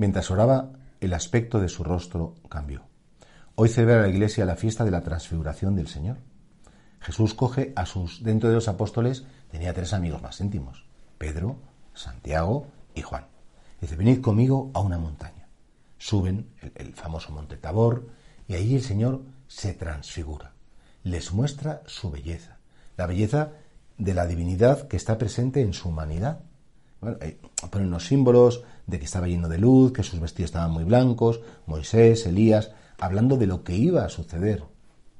Mientras 0.00 0.30
oraba, 0.30 0.70
el 1.02 1.12
aspecto 1.12 1.60
de 1.60 1.68
su 1.68 1.84
rostro 1.84 2.34
cambió. 2.48 2.86
Hoy 3.54 3.68
celebra 3.68 4.00
la 4.00 4.08
Iglesia 4.08 4.46
la 4.46 4.56
fiesta 4.56 4.82
de 4.86 4.90
la 4.90 5.02
transfiguración 5.02 5.76
del 5.76 5.88
Señor. 5.88 6.16
Jesús 7.00 7.34
coge 7.34 7.74
a 7.76 7.84
sus, 7.84 8.24
dentro 8.24 8.48
de 8.48 8.54
los 8.54 8.66
apóstoles, 8.66 9.26
tenía 9.50 9.74
tres 9.74 9.92
amigos 9.92 10.22
más 10.22 10.40
íntimos, 10.40 10.86
Pedro, 11.18 11.58
Santiago 11.92 12.66
y 12.94 13.02
Juan. 13.02 13.26
Dice, 13.78 13.94
venid 13.94 14.22
conmigo 14.22 14.70
a 14.72 14.80
una 14.80 14.96
montaña. 14.96 15.48
Suben 15.98 16.48
el, 16.62 16.72
el 16.76 16.94
famoso 16.94 17.30
monte 17.32 17.58
Tabor 17.58 18.08
y 18.48 18.54
ahí 18.54 18.76
el 18.76 18.82
Señor 18.82 19.20
se 19.48 19.74
transfigura. 19.74 20.54
Les 21.02 21.30
muestra 21.34 21.82
su 21.84 22.10
belleza, 22.10 22.56
la 22.96 23.04
belleza 23.04 23.52
de 23.98 24.14
la 24.14 24.26
divinidad 24.26 24.88
que 24.88 24.96
está 24.96 25.18
presente 25.18 25.60
en 25.60 25.74
su 25.74 25.90
humanidad. 25.90 26.40
Bueno, 27.00 27.18
ponen 27.70 27.90
los 27.90 28.06
símbolos 28.06 28.62
de 28.86 28.98
que 28.98 29.04
estaba 29.06 29.26
lleno 29.26 29.48
de 29.48 29.58
luz, 29.58 29.92
que 29.92 30.02
sus 30.02 30.20
vestidos 30.20 30.50
estaban 30.50 30.70
muy 30.70 30.84
blancos, 30.84 31.40
Moisés, 31.66 32.26
Elías, 32.26 32.72
hablando 32.98 33.36
de 33.36 33.46
lo 33.46 33.64
que 33.64 33.74
iba 33.76 34.04
a 34.04 34.08
suceder 34.08 34.62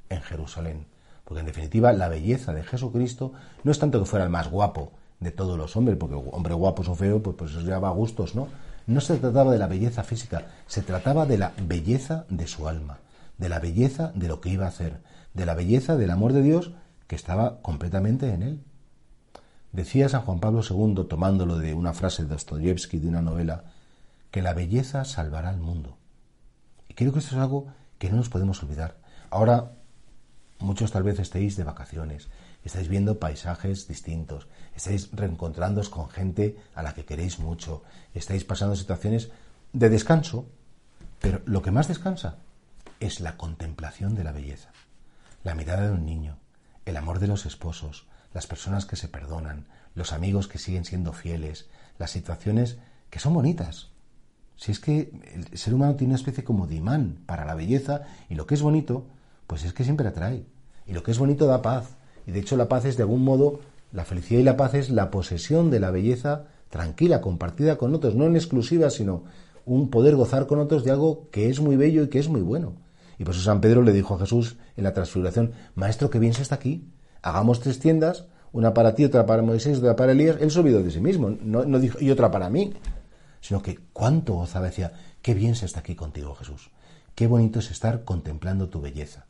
en 0.09 0.21
Jerusalén. 0.21 0.85
Porque 1.23 1.39
en 1.39 1.47
definitiva 1.47 1.93
la 1.93 2.09
belleza 2.09 2.53
de 2.53 2.63
Jesucristo 2.63 3.33
no 3.63 3.71
es 3.71 3.79
tanto 3.79 3.99
que 3.99 4.05
fuera 4.05 4.25
el 4.25 4.31
más 4.31 4.49
guapo 4.51 4.91
de 5.19 5.31
todos 5.31 5.57
los 5.57 5.75
hombres, 5.75 5.97
porque 5.97 6.15
hombre 6.15 6.53
guapo 6.53 6.83
o 6.85 6.95
feo, 6.95 7.21
pues, 7.21 7.35
pues 7.37 7.51
eso 7.51 7.61
ya 7.61 7.79
va 7.79 7.89
a 7.89 7.93
gustos, 7.93 8.35
¿no? 8.35 8.47
No 8.87 8.99
se 9.01 9.17
trataba 9.17 9.51
de 9.51 9.59
la 9.59 9.67
belleza 9.67 10.03
física, 10.03 10.47
se 10.67 10.81
trataba 10.81 11.25
de 11.25 11.37
la 11.37 11.53
belleza 11.67 12.25
de 12.29 12.47
su 12.47 12.67
alma, 12.67 12.97
de 13.37 13.47
la 13.47 13.59
belleza 13.59 14.11
de 14.15 14.27
lo 14.27 14.41
que 14.41 14.49
iba 14.49 14.65
a 14.65 14.69
hacer, 14.69 14.99
de 15.33 15.45
la 15.45 15.53
belleza 15.53 15.95
del 15.95 16.11
amor 16.11 16.33
de 16.33 16.41
Dios 16.41 16.71
que 17.07 17.15
estaba 17.15 17.61
completamente 17.61 18.33
en 18.33 18.43
él. 18.43 18.63
Decía 19.71 20.09
San 20.09 20.21
Juan 20.23 20.39
Pablo 20.39 20.61
II, 20.69 21.05
tomándolo 21.07 21.57
de 21.57 21.73
una 21.73 21.93
frase 21.93 22.23
de 22.23 22.29
Dostoyevsky 22.29 22.99
de 22.99 23.07
una 23.07 23.21
novela, 23.21 23.63
que 24.29 24.41
la 24.41 24.53
belleza 24.53 25.05
salvará 25.05 25.49
al 25.49 25.59
mundo. 25.59 25.97
Y 26.89 26.93
creo 26.93 27.13
que 27.13 27.19
eso 27.19 27.35
es 27.35 27.41
algo 27.41 27.67
que 27.97 28.09
no 28.09 28.17
nos 28.17 28.29
podemos 28.29 28.61
olvidar. 28.63 28.97
Ahora, 29.29 29.71
muchos 30.59 30.91
tal 30.91 31.03
vez 31.03 31.19
estéis 31.19 31.55
de 31.55 31.63
vacaciones, 31.63 32.29
estáis 32.63 32.89
viendo 32.89 33.19
paisajes 33.19 33.87
distintos, 33.87 34.47
estáis 34.75 35.09
reencontrándoos 35.13 35.89
con 35.89 36.09
gente 36.09 36.57
a 36.75 36.83
la 36.83 36.93
que 36.93 37.05
queréis 37.05 37.39
mucho, 37.39 37.83
estáis 38.13 38.43
pasando 38.43 38.75
situaciones 38.75 39.31
de 39.71 39.89
descanso, 39.89 40.47
pero 41.19 41.41
lo 41.45 41.61
que 41.61 41.71
más 41.71 41.87
descansa 41.87 42.37
es 42.99 43.19
la 43.19 43.37
contemplación 43.37 44.15
de 44.15 44.23
la 44.23 44.31
belleza, 44.31 44.71
la 45.43 45.55
mirada 45.55 45.87
de 45.87 45.93
un 45.93 46.05
niño, 46.05 46.37
el 46.85 46.97
amor 46.97 47.19
de 47.19 47.27
los 47.27 47.45
esposos, 47.45 48.05
las 48.33 48.47
personas 48.47 48.85
que 48.85 48.95
se 48.95 49.07
perdonan, 49.07 49.67
los 49.95 50.13
amigos 50.13 50.47
que 50.47 50.57
siguen 50.57 50.85
siendo 50.85 51.13
fieles, 51.13 51.67
las 51.97 52.11
situaciones 52.11 52.77
que 53.09 53.19
son 53.19 53.33
bonitas. 53.33 53.89
Si 54.55 54.71
es 54.71 54.79
que 54.79 55.11
el 55.33 55.57
ser 55.57 55.73
humano 55.73 55.95
tiene 55.95 56.11
una 56.11 56.19
especie 56.19 56.43
como 56.43 56.67
de 56.67 56.75
imán 56.75 57.17
para 57.25 57.45
la 57.45 57.55
belleza 57.55 58.03
y 58.29 58.35
lo 58.35 58.45
que 58.45 58.55
es 58.55 58.61
bonito, 58.61 59.05
pues 59.47 59.63
es 59.63 59.73
que 59.73 59.83
siempre 59.83 60.07
atrae. 60.07 60.45
Y 60.85 60.93
lo 60.93 61.03
que 61.03 61.11
es 61.11 61.19
bonito 61.19 61.47
da 61.47 61.61
paz. 61.61 61.95
Y 62.25 62.31
de 62.31 62.39
hecho 62.39 62.55
la 62.57 62.69
paz 62.69 62.85
es 62.85 62.95
de 62.95 63.03
algún 63.03 63.23
modo, 63.23 63.59
la 63.91 64.05
felicidad 64.05 64.39
y 64.39 64.43
la 64.43 64.57
paz 64.57 64.75
es 64.75 64.89
la 64.89 65.11
posesión 65.11 65.71
de 65.71 65.79
la 65.79 65.91
belleza 65.91 66.45
tranquila, 66.69 67.21
compartida 67.21 67.77
con 67.77 67.93
otros, 67.93 68.15
no 68.15 68.25
en 68.25 68.35
exclusiva, 68.35 68.89
sino 68.89 69.23
un 69.65 69.89
poder 69.89 70.15
gozar 70.15 70.47
con 70.47 70.59
otros 70.59 70.83
de 70.83 70.91
algo 70.91 71.27
que 71.31 71.49
es 71.49 71.59
muy 71.59 71.75
bello 71.75 72.03
y 72.03 72.09
que 72.09 72.19
es 72.19 72.29
muy 72.29 72.41
bueno. 72.41 72.73
Y 73.17 73.25
por 73.25 73.35
eso 73.35 73.43
San 73.43 73.61
Pedro 73.61 73.83
le 73.83 73.93
dijo 73.93 74.15
a 74.15 74.19
Jesús 74.19 74.57
en 74.77 74.83
la 74.83 74.93
transfiguración, 74.93 75.51
Maestro, 75.75 76.09
que 76.09 76.19
bien 76.19 76.33
se 76.33 76.41
está 76.41 76.55
aquí 76.55 76.87
hagamos 77.21 77.59
tres 77.59 77.79
tiendas, 77.79 78.25
una 78.51 78.73
para 78.73 78.95
ti, 78.95 79.05
otra 79.05 79.25
para 79.25 79.41
Moisés, 79.41 79.77
otra 79.77 79.95
para 79.95 80.11
Elías, 80.11 80.37
él 80.41 80.51
se 80.51 80.59
olvidó 80.59 80.83
de 80.83 80.91
sí 80.91 80.99
mismo, 80.99 81.29
no, 81.29 81.79
dijo, 81.79 81.97
y 82.01 82.11
otra 82.11 82.31
para 82.31 82.49
mí, 82.49 82.73
sino 83.39 83.61
que 83.61 83.79
cuánto 83.93 84.33
gozaba, 84.33 84.65
decía, 84.65 84.91
qué 85.21 85.33
bien 85.33 85.55
se 85.55 85.65
está 85.65 85.79
aquí 85.79 85.95
contigo, 85.95 86.35
Jesús, 86.35 86.69
qué 87.15 87.27
bonito 87.27 87.59
es 87.59 87.71
estar 87.71 88.03
contemplando 88.03 88.69
tu 88.69 88.81
belleza. 88.81 89.27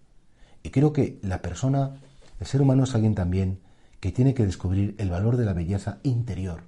Y 0.63 0.69
creo 0.69 0.93
que 0.93 1.19
la 1.21 1.41
persona, 1.41 2.01
el 2.39 2.47
ser 2.47 2.61
humano 2.61 2.83
es 2.83 2.95
alguien 2.95 3.15
también 3.15 3.59
que 3.99 4.11
tiene 4.11 4.33
que 4.33 4.45
descubrir 4.45 4.95
el 4.97 5.09
valor 5.09 5.37
de 5.37 5.45
la 5.45 5.53
belleza 5.53 5.99
interior, 6.03 6.63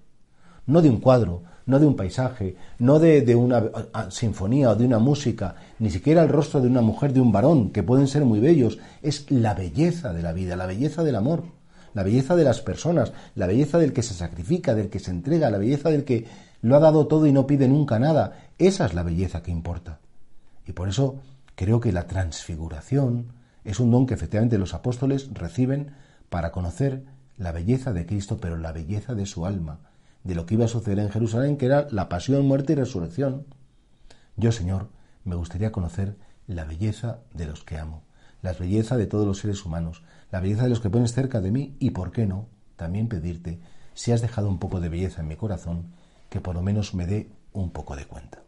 no 0.66 0.82
de 0.82 0.90
un 0.90 1.00
cuadro, 1.00 1.44
no 1.66 1.80
de 1.80 1.86
un 1.86 1.96
paisaje, 1.96 2.56
no 2.80 3.00
de, 3.00 3.36
una 3.36 3.64
sinfonía 4.10 4.72
o 4.72 4.76
de 4.76 4.86
una 4.86 5.00
música, 5.00 5.56
ni 5.80 5.90
siquiera 5.90 6.24
el 6.24 6.30
rostro 6.30 6.62
de 6.62 6.68
una 6.68 6.82
mujer, 6.82 7.14
de 7.14 7.22
un 7.22 7.32
varón, 7.32 7.72
que 7.72 7.84
pueden 7.84 8.08
ser 8.08 8.26
muy 8.26 8.40
bellos, 8.40 8.80
es 9.02 9.30
la 9.32 9.54
belleza 9.54 10.14
de 10.14 10.22
la 10.22 10.34
vida, 10.34 10.56
la 10.56 10.66
belleza 10.66 11.04
del 11.04 11.16
amor, 11.16 11.44
la 11.94 12.04
belleza 12.04 12.36
de 12.36 12.44
las 12.44 12.62
personas, 12.62 13.14
la 13.36 13.48
belleza 13.48 13.78
del 13.78 13.94
que 13.94 14.04
se 14.04 14.14
sacrifica, 14.14 14.76
del 14.76 14.90
que 14.90 15.00
se 15.00 15.12
entrega, 15.12 15.50
la 15.50 15.58
belleza 15.58 15.90
del 15.90 16.04
que 16.04 16.26
lo 16.62 16.76
ha 16.76 16.80
dado 16.80 17.08
todo 17.08 17.28
y 17.28 17.32
no 17.32 17.46
pide 17.46 17.68
nunca 17.68 18.00
nada. 18.00 18.50
Esa 18.58 18.86
es 18.86 18.94
la 18.94 19.04
belleza 19.04 19.44
que 19.44 19.52
importa. 19.52 20.00
Y 20.66 20.72
por 20.72 20.90
eso 20.90 21.20
creo 21.56 21.80
que 21.80 21.92
la 21.92 22.08
transfiguración 22.08 23.34
es 23.64 23.80
un 23.80 23.92
don 23.92 24.06
que 24.06 24.16
efectivamente 24.16 24.58
los 24.58 24.74
apóstoles 24.74 25.30
reciben 25.34 25.92
para 26.30 26.52
conocer 26.52 27.04
la 27.38 27.52
belleza 27.52 27.94
de 27.94 28.06
Cristo, 28.06 28.38
pero 28.40 28.58
la 28.58 28.72
belleza 28.72 29.14
de 29.14 29.26
su 29.26 29.46
alma, 29.46 29.80
de 30.24 30.36
lo 30.36 30.46
que 30.46 30.56
iba 30.56 30.66
a 30.66 30.70
suceder 30.70 31.00
en 31.00 31.10
Jerusalén, 31.10 31.58
que 31.58 31.66
era 31.66 31.88
la 31.92 32.10
pasión, 32.10 32.46
muerte 32.48 32.74
y 32.74 32.76
resurrección. 32.76 33.46
Yo, 34.36 34.52
Señor, 34.52 34.90
me 35.24 35.36
gustaría 35.36 35.72
conocer 35.72 36.18
la 36.48 36.66
belleza 36.66 37.20
de 37.34 37.46
los 37.46 37.64
que 37.64 37.78
amo, 37.78 38.04
la 38.42 38.54
belleza 38.54 38.98
de 38.98 39.06
todos 39.06 39.26
los 39.26 39.40
seres 39.40 39.66
humanos, 39.66 40.04
la 40.32 40.40
belleza 40.40 40.64
de 40.64 40.70
los 40.70 40.80
que 40.80 40.90
pones 40.90 41.14
cerca 41.14 41.42
de 41.42 41.52
mí 41.52 41.76
y, 41.80 41.92
¿por 41.92 42.12
qué 42.12 42.26
no?, 42.26 42.48
también 42.76 43.08
pedirte, 43.08 43.60
si 43.94 44.12
has 44.12 44.22
dejado 44.22 44.50
un 44.50 44.60
poco 44.60 44.80
de 44.80 44.90
belleza 44.90 45.22
en 45.22 45.28
mi 45.28 45.36
corazón, 45.36 45.94
que 46.30 46.42
por 46.42 46.56
lo 46.56 46.62
menos 46.62 46.94
me 46.94 47.06
dé 47.06 47.30
un 47.54 47.70
poco 47.70 47.96
de 47.96 48.06
cuenta. 48.06 48.42